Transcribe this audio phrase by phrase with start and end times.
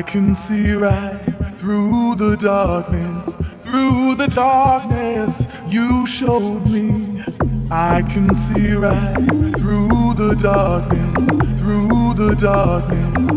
[0.00, 1.20] I can see right
[1.58, 7.22] through the darkness, through the darkness, you showed me.
[7.70, 9.14] I can see right
[9.58, 11.26] through the darkness,
[11.60, 13.28] through the darkness.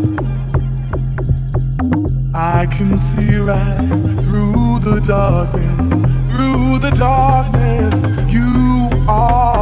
[2.32, 3.86] I can see right
[4.24, 5.90] through the darkness,
[6.30, 8.08] through the darkness.
[8.32, 9.53] You are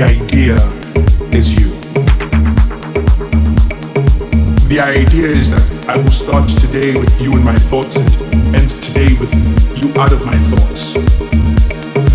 [0.00, 0.56] The idea
[1.28, 1.68] is you.
[4.72, 8.08] The idea is that I will start today with you in my thoughts and
[8.56, 9.28] end today with
[9.76, 10.96] you out of my thoughts.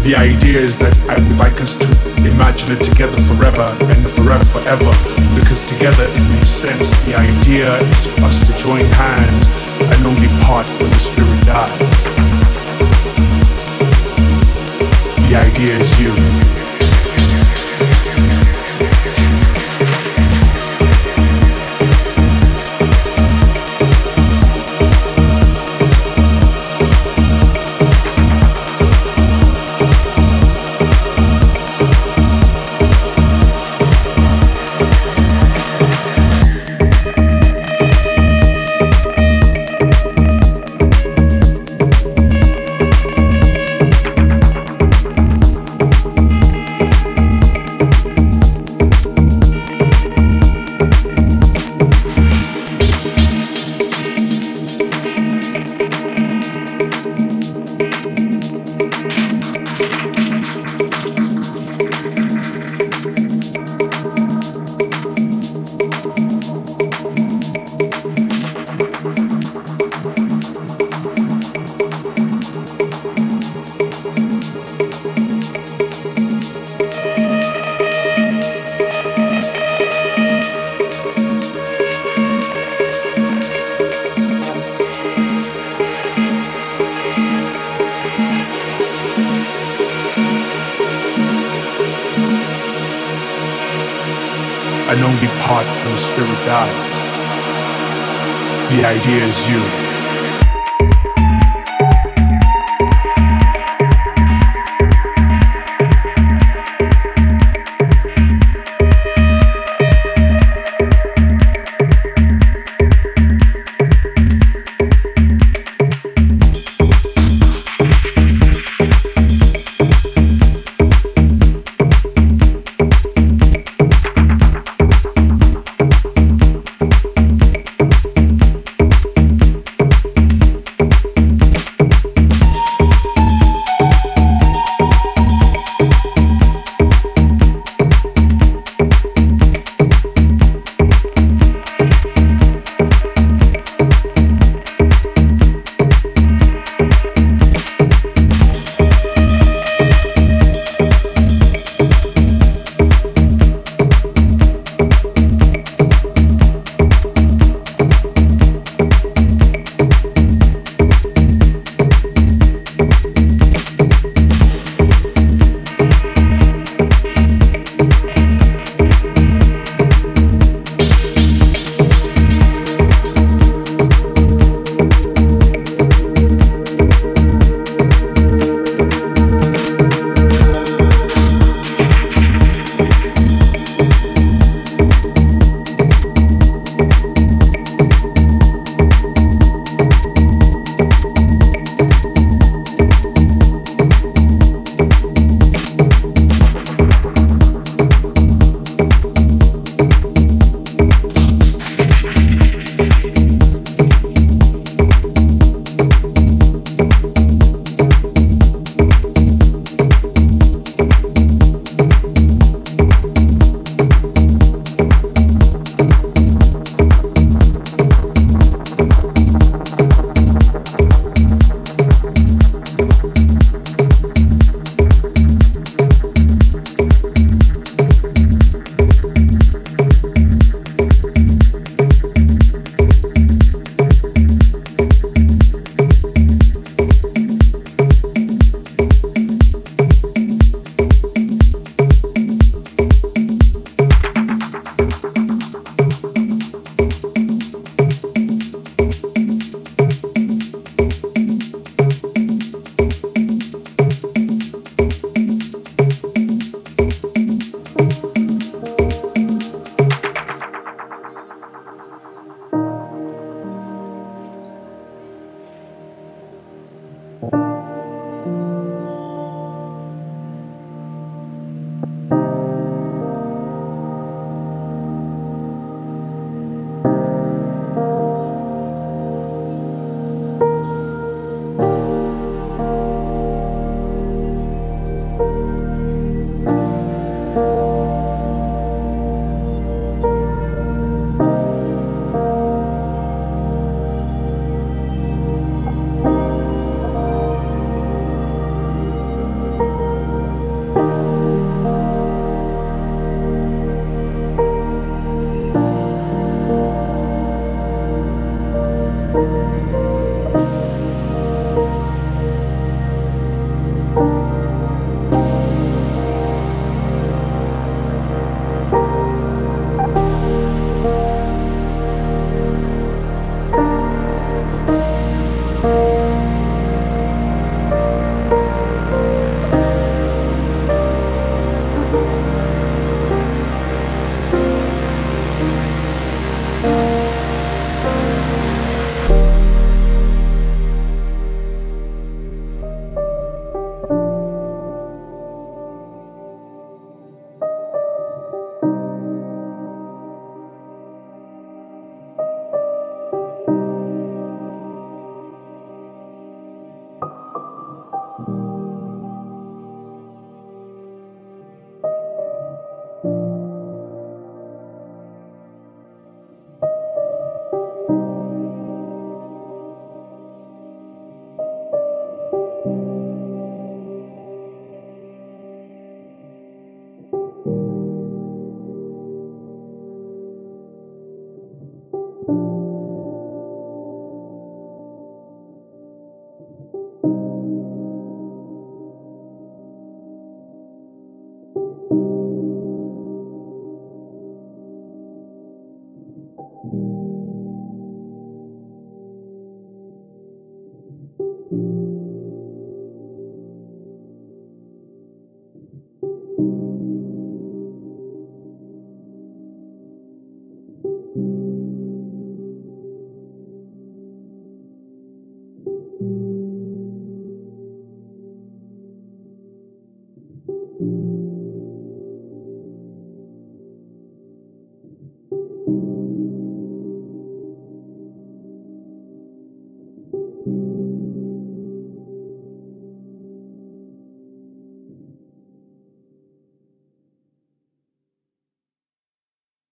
[0.02, 1.86] The idea is that I would like us to
[2.26, 4.90] imagine it together forever and forever forever
[5.38, 6.90] because together it makes sense.
[7.06, 9.46] The idea is for us to join hands
[9.94, 12.02] and only part when the spirit dies.
[15.30, 16.45] The idea is you.